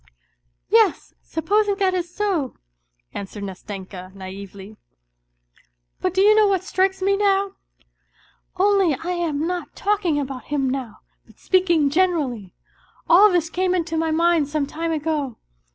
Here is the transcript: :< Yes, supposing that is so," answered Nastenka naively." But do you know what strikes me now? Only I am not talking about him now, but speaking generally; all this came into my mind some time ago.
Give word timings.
:< 0.39 0.41
Yes, 0.67 1.13
supposing 1.21 1.75
that 1.75 1.93
is 1.93 2.11
so," 2.11 2.55
answered 3.13 3.43
Nastenka 3.43 4.11
naively." 4.15 4.77
But 6.01 6.15
do 6.15 6.21
you 6.21 6.33
know 6.33 6.47
what 6.47 6.63
strikes 6.63 7.03
me 7.03 7.15
now? 7.15 7.51
Only 8.57 8.95
I 8.95 9.11
am 9.11 9.45
not 9.45 9.75
talking 9.75 10.19
about 10.19 10.45
him 10.45 10.67
now, 10.67 11.01
but 11.27 11.37
speaking 11.37 11.91
generally; 11.91 12.55
all 13.07 13.29
this 13.31 13.51
came 13.51 13.75
into 13.75 13.95
my 13.95 14.09
mind 14.09 14.47
some 14.47 14.65
time 14.65 14.91
ago. 14.91 15.37